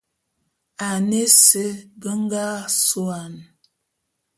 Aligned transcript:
Ane 0.87 1.19
ese 1.27 1.63
be 2.01 2.09
nga 2.21 2.45
suane. 2.83 3.43